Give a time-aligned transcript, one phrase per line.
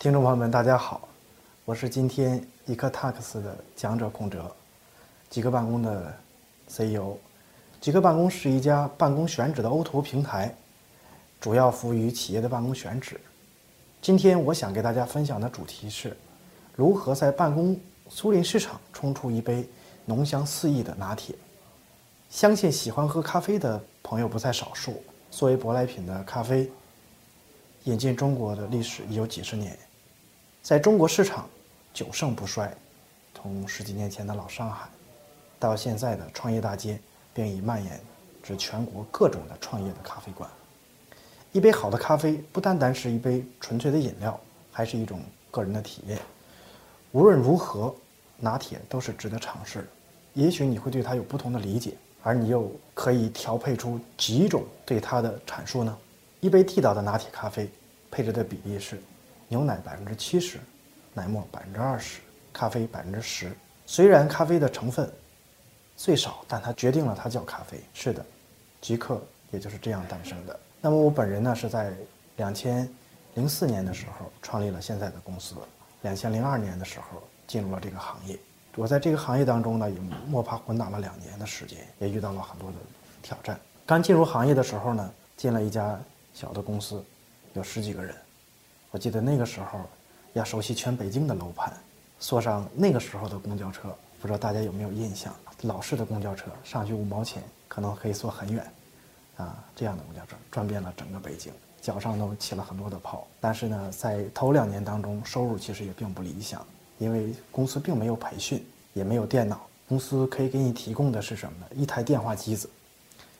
[0.00, 1.08] 听众朋友们，大家好，
[1.64, 4.48] 我是今天 eKtax 的讲者孔哲，
[5.28, 6.16] 极客办公的
[6.68, 7.16] CEO。
[7.80, 10.54] 极客办公是一家办公选址的 O2O 平台，
[11.40, 13.20] 主要服务于企业的办公选址。
[14.00, 16.16] 今天我想给大家分享的主题是，
[16.76, 17.76] 如何在办公
[18.08, 19.68] 租赁市场冲出一杯
[20.04, 21.34] 浓香四溢的拿铁。
[22.30, 25.02] 相信喜欢喝咖啡的朋友不在少数。
[25.32, 26.70] 作为舶来品的咖啡，
[27.82, 29.76] 引进中国的历史已有几十年。
[30.62, 31.48] 在中国市场，
[31.94, 32.70] 久盛不衰，
[33.34, 34.88] 从十几年前的老上海，
[35.58, 37.00] 到现在的创业大街，
[37.32, 38.00] 并已蔓延
[38.42, 40.48] 至全国各种的创业的咖啡馆。
[41.52, 44.38] 一杯好的咖啡，不单单是一杯纯粹的饮料，
[44.70, 46.18] 还是一种个人的体验。
[47.12, 47.94] 无论如何，
[48.36, 49.86] 拿铁都是值得尝试的。
[50.34, 55.96] 也许你会对它有不同的理解，而你又可以调配出几种对它的阐述呢？
[56.40, 57.70] 一杯地道的拿铁咖啡，
[58.10, 59.00] 配置的比例是。
[59.48, 60.58] 牛奶百分之七十，
[61.14, 62.20] 奶沫百分之二十，
[62.52, 63.50] 咖啡百分之十。
[63.86, 65.10] 虽然咖啡的成分
[65.96, 67.80] 最少，但它决定了它叫咖啡。
[67.94, 68.24] 是的，
[68.80, 70.60] 极客也就是这样诞生的。
[70.80, 71.92] 那么我本人呢，是在
[72.36, 72.88] 两千
[73.34, 75.56] 零四年的时候创立了现在的公司，
[76.02, 78.38] 两千零二年的时候进入了这个行业。
[78.76, 82.76] 我在这个行业当中呢，也摸爬滚打了两年的时间，也遇到了很多的
[83.22, 83.58] 挑战。
[83.86, 85.98] 刚进入行业的时候呢，进了一家
[86.34, 87.02] 小的公司，
[87.54, 88.14] 有十几个人。
[88.90, 89.80] 我记得那个时候，
[90.32, 91.72] 要熟悉全北京的楼盘，
[92.18, 95.34] 坐上那个时候的公交车，不知道大家有没有印象？
[95.62, 98.64] 老式的公交车上去五毛钱，可能可以坐很远，
[99.36, 103.26] 啊，这样的公交车转遍了整个北京，脚上都起了很多的泡。
[103.40, 106.64] 但是呢，在头两年当中，收入其实也并不理想，
[106.98, 108.64] 因为公司并没有培训，
[108.94, 109.60] 也没有电脑。
[109.88, 111.66] 公司可以给你提供的是什么呢？
[111.74, 112.70] 一台电话机子，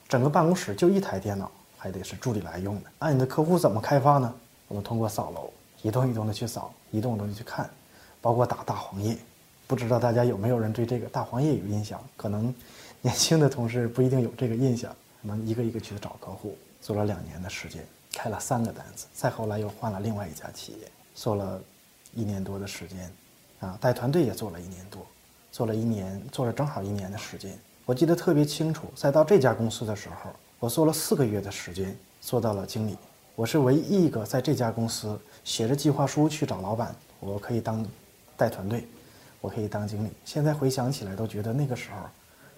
[0.08, 2.90] 整个办公室就一台电脑，还得是助理来用的。
[2.98, 4.34] 按你的客户怎么开发呢？
[4.69, 5.50] 我们通过扫楼，
[5.83, 7.69] 一栋一栋的去扫，一栋一栋的去看，
[8.20, 9.16] 包括打大黄页。
[9.66, 12.02] 不知道大家有没有人对这个大黄页有印象？
[12.16, 12.55] 可能
[13.02, 14.95] 年轻的同事不一定有这个印象。
[15.23, 17.84] 我们一个一个去找客户，做了两年的时间，
[18.14, 19.06] 开了三个单子。
[19.12, 21.61] 再后来又换了另外一家企业，做了
[22.14, 23.12] 一年多的时间，
[23.61, 25.05] 啊，带团队也做了一年多，
[25.50, 27.58] 做了一年，做了正好一年的时间。
[27.85, 30.30] 我记得特别清楚，在到这家公司的时候，
[30.61, 32.96] 我做了四个月的时间，做到了经理。
[33.38, 37.86] 我是唯一一个在这家公司写着计划书去找老板，我可以当
[38.36, 38.84] 带团队，
[39.40, 40.10] 我可以当经理。
[40.24, 41.98] 现在回想起来，都觉得那个时候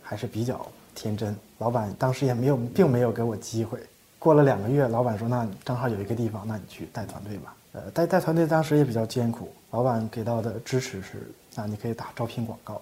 [0.01, 1.37] 还是比较天真。
[1.59, 3.79] 老板当时也没有，并没有给我机会。
[4.19, 9.53] 过了两个月，老板说：“那正好有一个地方，那你去带团队吧。”呃，带带团队当时也比较艰苦。
[9.73, 12.81] 老板给到的支持是：那你可以打招聘广告。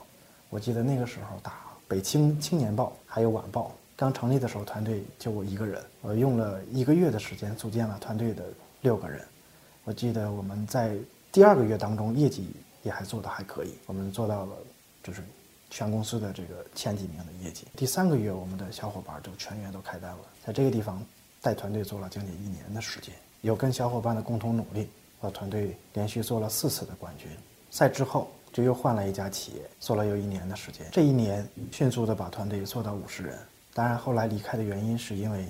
[0.51, 1.51] 我记得那个时候打
[1.89, 3.63] 《北青青年报》还有《晚报》。
[3.99, 8.45] 刚成立的时候，团队就我一个人，我用了一个月的时间组建了团队的
[8.81, 9.21] 六个人。
[9.83, 10.97] 我记得我们在
[11.33, 12.49] 第二个月当中，业绩
[12.85, 14.53] 也还做得还可以，我们做到了
[15.03, 15.21] 就是
[15.69, 17.67] 全公司的这个前几名的业绩。
[17.75, 20.19] 第三个月，我们的小伙伴就全员都开单了。
[20.47, 21.05] 在这个地方
[21.43, 24.89] 带团队做了将近一年的时间，有跟小伙伴的共同努力，
[25.21, 27.29] 把团队连续做了四次的冠军。
[27.73, 30.87] 赛之后就又换了一家企业，做了有一年的时间。
[30.93, 33.37] 这一年迅速的把团队做到五十人。
[33.75, 35.47] 当然，后来离开的原因是因为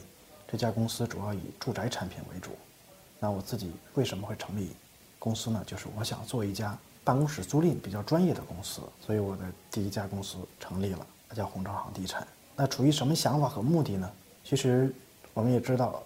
[0.47, 2.51] 这家公司主要以住宅产品为主。
[3.19, 4.71] 那我自己为什么会成立
[5.19, 5.62] 公司呢？
[5.67, 12.27] 就是我想做一家办公室租赁比较专业的公司，所以我的第一家公司成立了，它叫鸿昌行地产。
[12.55, 14.11] 那处于什么想法和目的呢？
[14.45, 14.95] 其实
[15.33, 16.03] 我们也知道，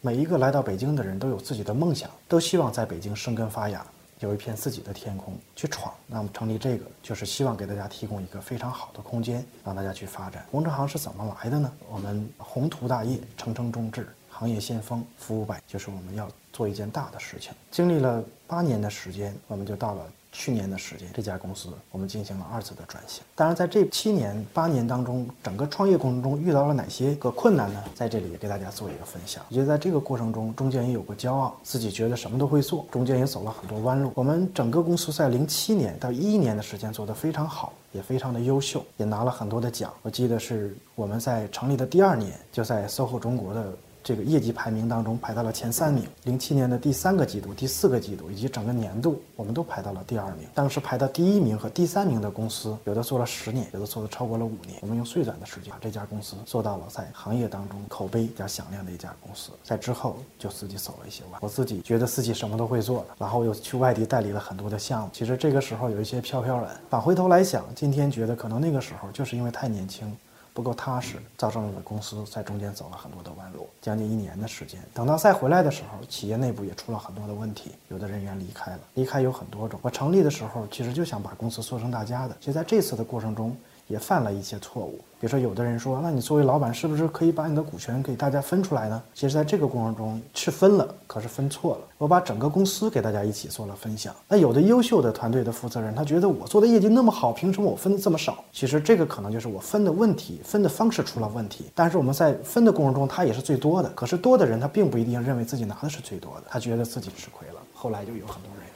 [0.00, 3.84] 每一个来到北京的人都有自己的梦想，都希望在北京生根发芽。
[4.20, 10.46] 有一片自己的天空去闯，那么成立这个就是希望给大家提供一个非常好的空间，让大家去发展。
[10.50, 11.70] 红之行是怎么来的呢？
[11.90, 17.52] 我们宏图大业，诚诚中志，行业先锋，服务百，就是我们要做一件大的事情。
[17.70, 20.06] 经历了八年的时间，我们就到了。
[20.38, 23.22] 去年的时间，这家公司我们进行了二次的转型。
[23.34, 27.82] 当然，在这七年八年当中，整个创业过程中遇到了哪些个困难呢？
[27.94, 29.42] 在这里给大家做一个分享。
[29.48, 34.12] 我觉得在这个过程中，中间也有过骄傲，自己觉得什么都会做，中间也走了很多弯路。
[34.14, 39.90] 我们整个公司在零七年到一一年的时间做得非常好，也非常的优秀，也拿了很多的奖。
[40.02, 43.72] 我记得是我们在成立的第二年，就在 SOHO 中国的。
[44.06, 46.04] 这个业绩排名当中排到了前三名。
[46.22, 50.46] 零七年的第三个季度、第四个季度以及整个年度，我们都排到了第二名。
[50.54, 54.78] 当时排到第一名和第三名的公司，有的做了十年，有的做的超过了五年。
[54.80, 59.50] 我们用最短的时间把这家公司做到了在行业当中口碑比较响亮的一家公司。
[59.64, 65.10] 在之后就自己走了一些弯，我自己觉得自己什么都会做了，然后又去外地代理了很多的项目。
[65.12, 70.16] 其实这个时候有一些飘飘然，返回头来想，今天觉得可能那个时候就是因为太年轻。
[70.56, 74.80] 不够踏实，造成了公司在中间走了很多的弯路，将近一年的时间。
[74.94, 78.80] 等到再回来的时候，企业内部也出了很多的问题，有的人员离开了。
[78.94, 79.78] 离开有很多种。
[79.82, 82.34] 我成立的时候，其实就想把公司做成大家的。
[82.40, 83.54] 就在这次的过程中。
[83.88, 89.00] 也犯了一些错误，比如说，有的人说，那你作为老板，是不是可以把你的股权给大家分出来呢？
[89.14, 91.80] 其实，在这个过程中是分了，可是分错了。
[91.98, 94.12] 我把整个公司给大家一起做了分享。
[94.28, 98.42] 那有的优秀的团队的负责人，他觉得我做的业绩那么好，凭什么我分的这么少？
[98.52, 101.66] 其实这个可能就是我分的问题，分的方式出了问题。
[101.72, 103.88] 但是我们在分的过程中，他也是最多的。
[103.90, 107.60] 可是多的人，他并不一定认为自己拿的是最多的，他觉得自己吃亏了。
[107.72, 108.66] 后来就有很多人。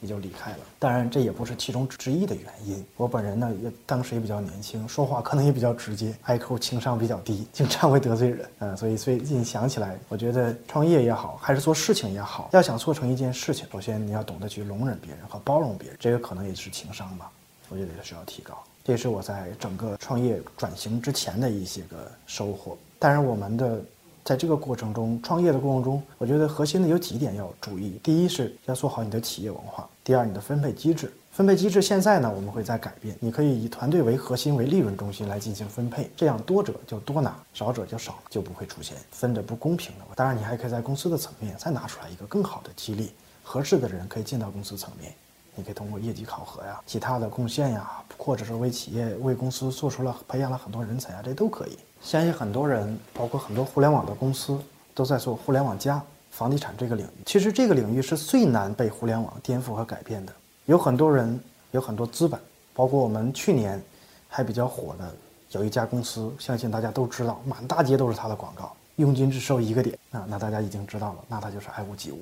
[0.00, 0.58] 也就离开了。
[0.78, 2.84] 当然，这也不是其中之一的原因。
[2.96, 8.48] 我本人呢，也当时也比较年轻，说话可能也比较直接，开口情商比较低，经常会得罪人。
[8.60, 17.30] 嗯，所以最近想起来，我觉得创业也好，还是做事情也好，要想做成一件事情，首先你要懂得去容忍别人和包容别人，这个可能也是情商吧。
[17.68, 18.56] 我觉得也需要提高。
[18.84, 22.76] 这是我在整个创业转型之前的一些个收获。
[22.98, 23.80] 当然，我们的。
[24.28, 27.98] 在这个过程中，创业的过程中，我觉得核心的有几点要注意。
[28.02, 29.88] 第一是要做好你的企业文化。
[30.04, 31.10] 第二，你的分配机制。
[31.32, 33.16] 分配机制现在呢，我们会在改变。
[33.20, 40.04] 你可以以团队为核心，为利润中心来进行分配，这样多者就多拿，少者就少，就不会出现分的不公平的。
[40.14, 45.10] 当然，你还可以在公司的层面再拿出来一个更好的激励，合适的人可以进到公司层面。
[45.54, 51.78] 你可以通过业绩考核呀、其他的贡献呀，或者是为企业、为公司做出了培养了很多人才啊，这都可以。
[52.02, 54.58] 相信很多人，包括很多互联网的公司，
[54.94, 57.22] 都在做互联网加房地产这个领域。
[57.26, 60.32] 其实这个领域是最难被互联网颠覆和改变的。
[60.66, 61.38] 有很多人，
[61.72, 62.40] 有很多资本，
[62.74, 63.82] 包括我们去年
[64.28, 65.14] 还比较火的
[65.50, 72.18] 有一家公司，相信大家都知道，满大街都是它的广告，佣金只收一个点啊，那大家已经知道了，那它就是爱屋及乌。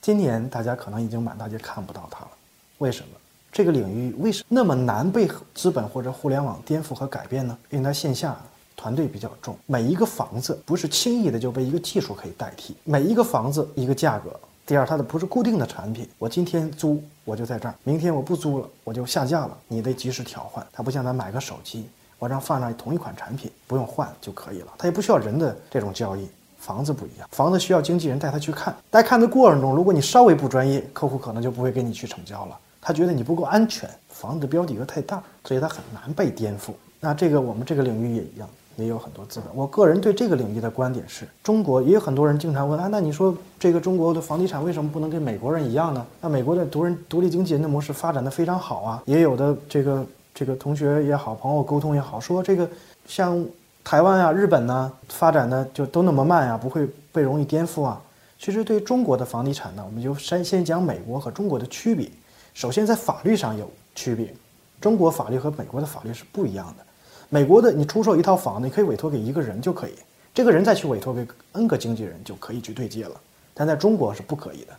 [0.00, 2.30] 今年大家可能已经满大街看不到它了。
[2.78, 3.08] 为什么
[3.50, 7.58] 这个领域为什么那么难被资本或者互联网颠覆和改变呢？
[7.70, 8.36] 因为它线下
[8.78, 12.76] 团队比较重，每一个房子不是轻易的就被一个技术可以代替。
[12.84, 14.30] 每一个房子一个价格，
[14.64, 20.64] 第二它的不是固定的产品，我今天租我就在这儿，明天我不租了我就下架了，你得及时调换。
[20.72, 21.88] 它不像咱买个手机，
[22.20, 26.28] 我让放上同一款产品不用换就可以了，它也不需要人的这种交易。
[26.56, 32.58] 房子不一样，房子需要经纪人带他去看，在看的过程中，如果你稍微不专业，客户可能就不会跟你去成交了。
[32.80, 36.72] 他觉得你不够安全，房子的标的额太大，所以他很难被颠覆。
[37.00, 38.48] 那这个我们这个领域也一样，
[38.78, 39.54] 也有很多资本。
[39.54, 46.06] 我个人对这个领域的观点是，中国也有很多人经常问啊，那你说这个中国的房地产为什么不能跟美国人一样呢？
[46.20, 52.68] 那美国的独人独立经纪人的模式发展的非常好啊，也有的这个这个同学也好，朋友沟通也好，说这个
[53.06, 53.44] 像
[53.82, 58.00] 台湾啊、日本呢，发展的就都那么慢啊，不会被容易颠覆啊。
[58.38, 62.08] 其实对中国的房地产呢，我们就先先讲美国和中国的区别。
[62.54, 64.32] 首先，在法律上有区别，
[64.80, 66.84] 中国法律和美国的法律是不一样的。
[67.30, 69.92] 美国的，你出售一套房，你可以委托给一个人就可以，
[70.32, 73.20] 这个人再去委托给 N 个经纪人就可以去对接了。
[73.52, 74.72] 但在中国是不可以的。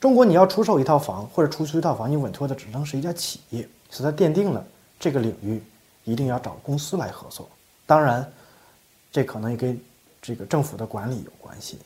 [0.00, 4.64] 中国你要出售一套房或者出租一套房，你委托的只能是一家企业，所以它奠定了
[4.98, 5.60] 这个领域
[6.04, 7.48] 一定要找公司来合作。
[7.84, 8.26] 当然，
[9.10, 9.78] 这可能也跟
[10.22, 11.78] 这个政府的管理有关系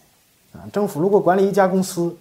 [0.53, 0.63] 啊。
[0.73, 2.15] 政府如果管理一家公司，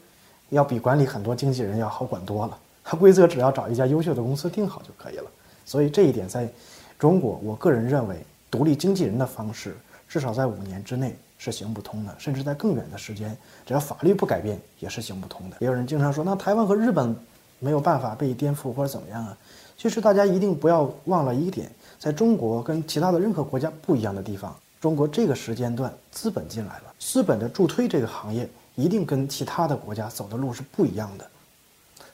[0.49, 2.57] 要比管理很多经纪人要好管多了。
[2.83, 5.29] 它规则只要找一家优秀的公司定好就可以了，
[5.65, 6.49] 所以这一点在
[7.01, 9.75] 中国，我个人认为独立经纪人的方式
[10.07, 15.57] 至少在五年之内是行不通的，甚至在更远的时间，只要法律不改变也是行不通的。
[15.61, 17.15] 也有人经常说，那台湾和日本
[17.57, 19.35] 没有办法被颠覆或者怎么样啊？
[19.75, 31.27] 其实大家一定不要忘了一点，在中国跟其他的任何国家不一样的地方，中国这个时间段资本进来了，资本的助推这个行业一定跟其他的国家走的路是不一样的。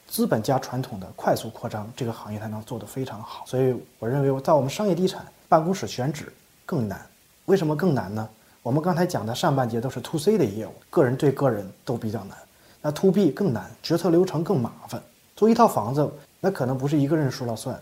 [0.08, 3.44] 资本加传统的快速扩张，这个行业才能做得非常好。
[3.46, 6.32] 所以我认为，在我们商业地产办公室选址
[6.64, 7.06] 更难。
[7.44, 8.28] 为什么更难呢？
[8.62, 12.36] 我们刚才讲的上半节都是 to C 的业务，个人对个人都比较难。
[12.80, 15.02] 那 to B 更难，决策流程更麻烦。
[15.36, 16.10] 租一套房子，
[16.40, 17.80] 那可能不是一个人说了算。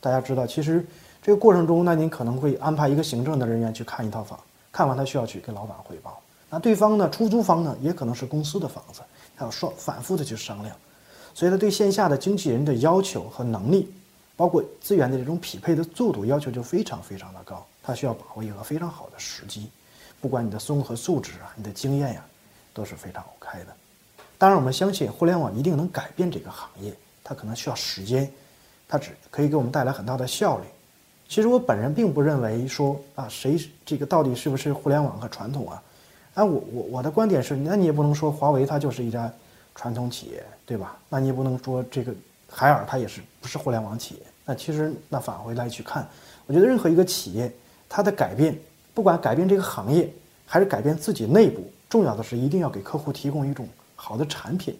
[0.00, 0.84] 大家知道，其实
[1.22, 4.38] 这个过程中，那您可能会安排一个行政的人员去看一套房，
[4.70, 6.20] 看完他需要去跟老板汇报。
[6.50, 9.00] 那对方呢，出租方呢，也可能是公司的房子，
[9.36, 10.76] 他要双反复的去商量。
[11.34, 13.92] 所以，他对线下的经纪人的要求和能力，
[14.36, 17.66] 包括资源的这种匹配的速度要求就非常非常的高。
[17.82, 19.68] 他需要把握一个非常好的时机，
[20.20, 22.24] 不管你的综合素质啊，你的经验呀，
[22.72, 23.74] 都是非常 OK 的。
[24.38, 28.30] 当然，我们相信互联网一定能改变这个行业，它可能需要时间，
[28.88, 30.64] 它只可以给我们带来很大的效率。
[31.28, 35.82] 其实我本人并不认为说啊，谁这个到底是不是互联网和传统啊？
[36.34, 39.32] 啊，我我我的观点是，那你也不能说华为它就是一家。
[39.74, 40.96] 传统企业，对吧？
[41.08, 42.14] 那你也不能说这个
[42.48, 44.20] 海尔它也是不是互联网企业？
[44.44, 46.06] 那其实那返回来去看，
[46.46, 47.52] 我觉得任何一个企业，
[47.88, 48.58] 它的改变，
[48.92, 50.12] 不管改变这个行业，
[50.46, 53.66] 还是改变自己内部，重要的是一定要给客户提供一种
[53.96, 54.78] 好的产品、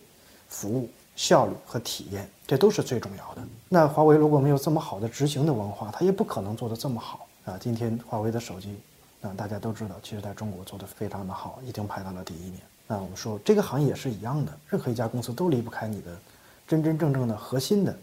[0.48, 3.42] 服务、效率和体验，这都是最重要的。
[3.68, 7.56] 那华为如果没有这么好的执行的文化，它也不可能做得这么好啊。
[7.58, 8.78] 今天华为的手机，
[9.22, 12.60] 啊，大家都知道，其实在中国做得非常的好，已经排到了第一名。
[12.86, 16.10] 那我们说这个行业也是一样的，任何一家公司都离不开你的
[16.68, 17.96] 真真正正的核心的，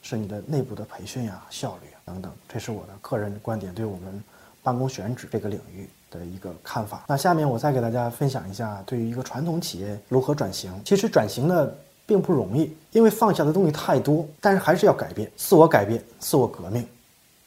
[0.00, 2.32] 是你的内部的培训呀、效率啊等等。
[2.48, 4.22] 这是我的个人观点，对我们
[4.62, 7.04] 办公选址这个领域的一个看法。
[7.08, 10.72] 那下面我再给大家分享一下，对于一个传统企业如何转型。
[10.84, 11.68] 其实转型呢
[12.06, 16.86] 并不容易，因为放下的东西太多，但是还是要改变，自我改变，自我革命，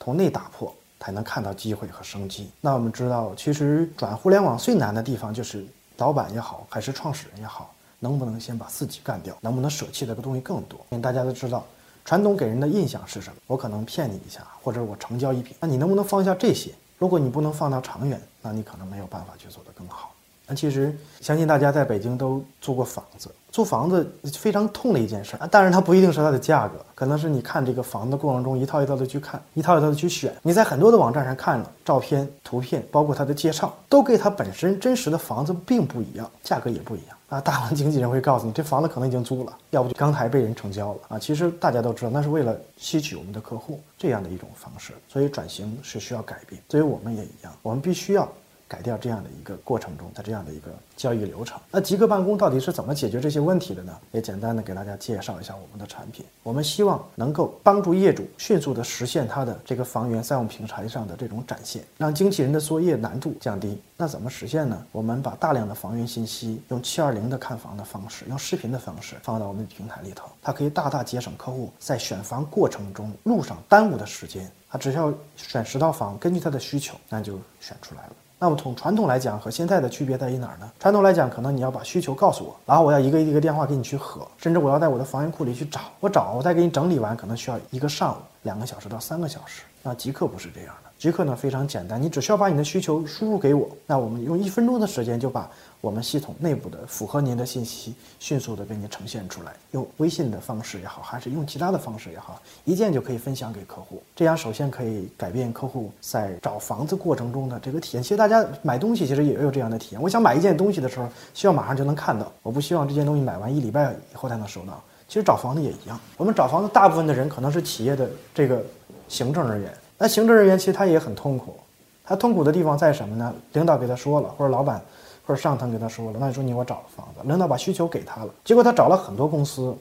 [0.01, 2.51] 从内打破，才能看到机会和生机。
[2.59, 5.65] 那我们知道，其实转互联网最难的地方就是。
[6.01, 9.37] 老板也好，还是创始人也好，能不能先把自己干掉？
[9.39, 10.79] 能不能舍弃的东西更多？
[10.89, 11.63] 因为大家都知道，
[12.03, 13.35] 传统给人的印象是什么？
[13.45, 15.55] 我可能骗你一下，或者我成交一笔。
[15.59, 16.71] 那你能不能放下这些？
[16.97, 20.11] 如果你不能放到长远，那你可能没有办法去做得更好。
[20.55, 23.29] 其实，相信大家在北京都租过房子。
[23.51, 30.33] 租房子非常痛的一件事啊，当然它不一定是它的价格，可能是你看这个房子过程中一套一套的去看，一套一套的去选。
[30.41, 37.41] 你在很多的网站上看了照片、图片，包括它的介绍，都跟它本身真实的房子并不一样，价格也不一样啊。
[37.41, 41.19] 大部分经纪人会告诉你，这房子可能已经租了，要不就刚才被人成交了啊。
[41.19, 46.61] 其实大家都知道，那是为了吸取我们的客户这样的一种方式，所以转型是需要改变。
[46.69, 48.25] 所以我们也一样，我们必须要。
[48.71, 51.59] 改掉这样的一个过程中的这样的一个交易流程。
[51.69, 53.97] 那极客办公到底是怎么解决这些问题的呢？
[54.13, 56.25] 也简单的给大家介绍一下我们的产品。
[56.41, 63.77] 我们希望能够帮助业主迅速的实现他的这个房源在我们平台上的这种展现，让经纪人的作业难度降低。
[63.97, 64.81] 那怎么实现呢？
[64.93, 74.49] 我们把大量的房源信息用七二零的看房的方式，用视频的方式放到我们的平台里头，它可以大大节省客户在选房过程中路上耽误的时间。
[74.69, 78.13] 他只需要选十套房，根据他的需求，那就选出来了。
[78.43, 80.67] 那么从传统来讲和现在的区别在于哪儿呢？
[80.79, 89.61] 传统来讲，可能你要把需求告诉我，然后我要一个一个电话给你去核，甚至我要在我的房源库里去找，我找我再给你整理完，可能需要一个上午、两个小时到三个小时。
[89.83, 90.89] 那极客不是这样的。
[91.01, 95.49] 极客呢非常简单，你只需要把你的需求输入给我，那我们用一分钟的时间就把
[95.81, 99.51] 我们系统内部的符合您的信息迅速的给你呈现出来。
[99.71, 103.99] 用微信的方式也好，还是用其他的方式也好，一键就可以分享给客户。
[104.15, 108.03] 这样首先可以改变客户在找房子过程中的这个体验。
[108.03, 110.01] 其实大家买东西其实也有这样的体验。
[110.03, 114.79] 我想买一件东西的时候，希望马上就能看到，我不希望这件东西买完一礼拜以后才能收到。
[115.07, 118.63] 其实找房子也一样，我们找房子大部分的人可能是企业的这个
[119.07, 119.73] 行政人员。
[120.01, 121.55] 那行政人员其实他也很痛苦，
[122.03, 123.31] 他痛苦的地方在什么呢？
[123.53, 124.81] 领导给他说了，或者老板，
[125.27, 129.77] 或者上层给他说了，那你说你给我找了房子，领导把需求给他了，结果他找了很多公司，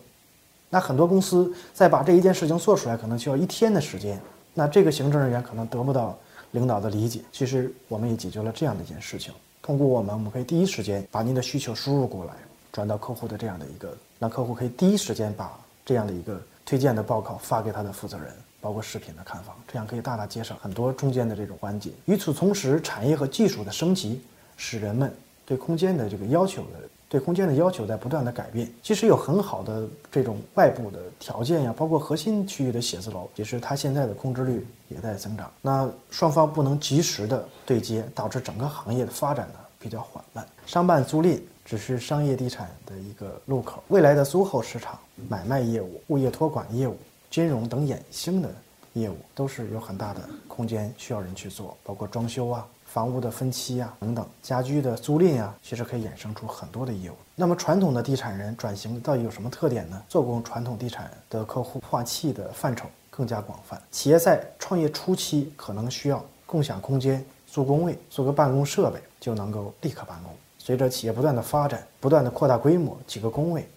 [0.69, 4.21] 那很多公司再把这一件事情做出来，可能需要一天的时间，
[4.53, 6.15] 那这个行政人员可能得不到
[6.51, 7.23] 领导的理解。
[7.33, 12.35] 其实我们也解决了这样的一件事情，通过我们，我们可以第一时间把您的需求输入过来，
[12.73, 16.39] 转到客户的这样的一个，让客户可以第一时间把这样的一个
[16.71, 18.29] 推荐的报告发给他的负责人。
[18.63, 21.91] 包括视频的看房，这样可以大大节省很多中间的这种环节。
[22.05, 24.21] 与此同时，产业和技术的升级，
[24.59, 25.11] 使人们
[25.47, 28.71] 对空间的这个要求的对空间的要求在不断的改变。
[28.83, 35.51] 其实有很好的这种外部的条件呀，包括核心区域的写字楼，其实它现在的空置率也在增长。
[35.63, 40.47] 那双方不能及时的对接，导致整个行业的发展呢比较缓慢。
[40.67, 44.97] 商办租赁只是商业地产的一个入口，未来的租后市场、
[45.29, 46.97] 买卖业务、物业托管业务。
[47.31, 48.51] 金融等衍生的
[48.95, 57.15] 业务都是有很大的空间需要人去做，包括装修啊、房屋的分期啊等等，家居的租赁啊，其实可以衍生出很多的业务。
[57.37, 60.03] 那么传统的地产人转型到底有什么特点呢？
[60.09, 63.81] 做工传统地产的客户化器的范畴更加广泛。
[63.93, 70.33] 企业在创业初期可能需要共享空间、租工位、租个办公设备就能够立刻办公。
[70.59, 73.69] 随着企业不断的发展、不断的扩大规模，几个工位、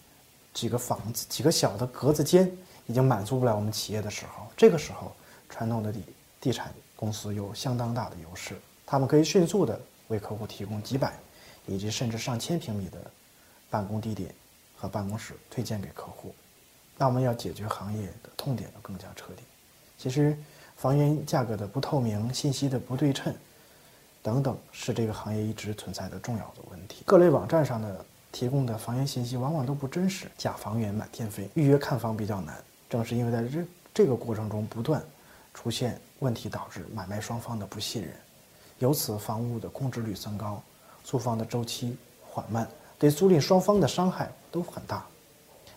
[0.53, 2.51] 几个房子、几个小的格子间。
[2.85, 5.09] 已经满足不了我们企业的时候，这个时候，
[5.47, 6.03] 传统的地
[6.41, 11.13] 地产公司有相当大的优势，他们可以迅速的为客户提供几百，
[11.65, 12.97] 以及甚至上千平米的
[13.69, 14.35] 办公地点
[14.75, 16.35] 和办公室推荐给客户。
[16.97, 19.43] 那我们要解决行业的痛点要更加彻底。
[19.97, 20.37] 其实，
[20.75, 23.33] 房源价格的不透明、信息的不对称
[24.23, 27.03] 等等，是这个行业一直存在的重要的问题。
[27.05, 32.55] 各类网站上的提供的房源信息往往都不真实，假房源满天飞，预约看房比较难。
[32.89, 35.03] 正是因为在这这个过程中不断
[35.53, 38.13] 出现问题，导致买卖双方的不信任，
[38.79, 40.63] 由此房屋的空置率增高，
[41.03, 42.65] 租房的周期缓慢，
[42.97, 45.05] 对租赁双方的伤害都很大，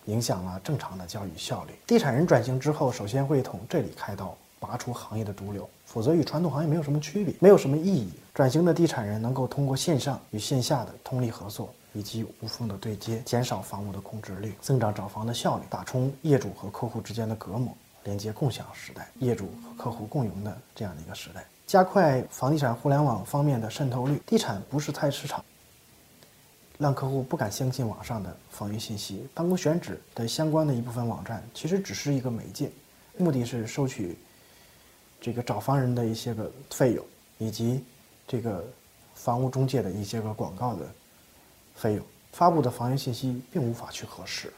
[0.05, 1.73] 影响了正常的交易效率。
[1.85, 8.11] 地产人转型之后，首先会从这里开刀，拔出行业的毒瘤，否则与传统行业没有什么区别，没有什么意义。
[8.35, 17.75] 转型的地产人能够通过线上与线下的通力合作，以及无缝的对接，减少房屋的空置率，增长找房的效率，打通业主和客户之间的隔膜，
[18.05, 24.21] 连接共享时代，业主和客户共赢的这样的一个时代，加快房地产互联网方面的渗透率。
[24.27, 25.43] 地产不是菜市场。
[26.79, 32.71] 让客户不敢相信网上的房源信息，办公选址的相关的一部分网站其实只是一个媒介，
[33.17, 34.19] 目的是收取
[35.21, 37.05] 这个找房人的一些个费用，
[37.39, 37.85] 以及
[38.27, 38.65] 这个
[39.15, 40.87] 房屋中介的一些个广告的
[41.75, 42.07] 费用。
[42.33, 44.53] 发布的房源信息并无法去核实，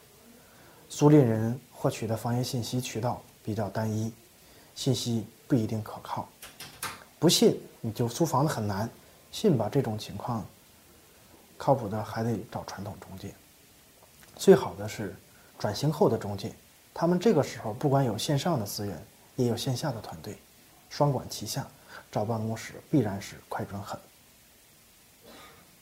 [0.88, 4.12] 租赁人获取的房源信息渠道比较单一，
[4.74, 6.28] 信息不一定可靠。
[7.20, 8.90] 不信你就租房子很难，
[9.30, 10.44] 信吧这种情况。
[11.56, 13.34] 靠谱的还得找传统中介，
[14.36, 15.14] 最好的是
[15.58, 16.52] 转型后的中介，
[16.94, 20.38] 他们这个时候不管有线上的资源，也有线下的团队，
[20.88, 21.66] 双管齐下，
[22.10, 23.98] 找办公室必然是快准狠。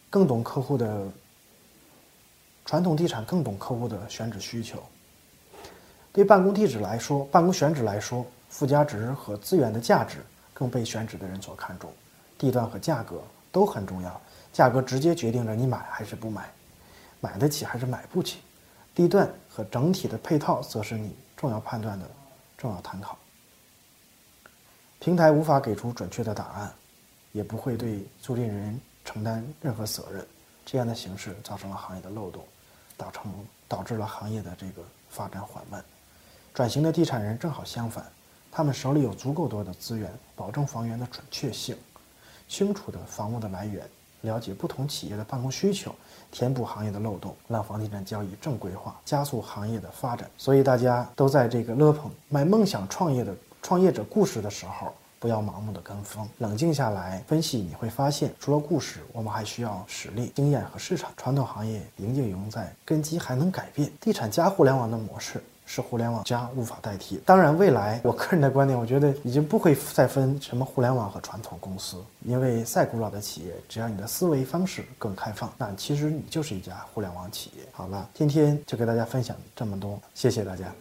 [0.08, 1.06] 更懂客户的
[2.64, 4.82] 传统地产，更懂客户的选址需求。
[6.12, 11.92] 对办公地址来说，办公选址来说，附加值和资源的价值更被选址的人所看重，
[12.38, 13.22] 地段和价格
[13.52, 14.20] 都很重要。
[14.52, 16.50] 价格直接决定着你买还是不买，
[17.20, 18.38] 买得起还是买不起，
[18.94, 22.10] 地段和整体的配套则是你重要判断的
[22.56, 23.18] 重要参考。
[25.06, 26.72] 平台无法给出准确的答案，
[27.30, 30.26] 也不会对租赁人承担任何责任，
[30.64, 32.42] 这样的形式造成了行业的漏洞，
[32.96, 33.32] 导成
[33.68, 35.80] 导致了行业的这个发展缓慢。
[36.52, 38.04] 转型的地产人正好相反，
[38.50, 41.76] 他们手里有足够多的资源，保证房源的准确性，
[42.48, 43.88] 清楚的房屋的来源。
[44.22, 45.94] 了解不同企业的办公需求，
[46.32, 50.28] 填补行业的漏洞，让房地产交易正规化，加速行业的发展。
[50.36, 53.32] 所以大家都在这个勒捧卖梦想创业的
[53.66, 61.10] 创业者故事的时候，不要盲目的跟风，冷静下来分析，你会发现，除了故事，我们还需要实力、经验和市场。
[61.16, 65.42] 传统行业营就营在根基还能改变，地产加互联网的模式。
[65.68, 67.20] 是互联网加无法代替。
[67.26, 77.64] 当然，未来我个人的观点，我觉得已经不会再分什么互联网和传统公司，因为再古老的企业，只要你的思维方式更开放，那其实你就是一家互联网企业。
[77.72, 80.72] 好了，今天就给大家分享这么多，谢谢大家。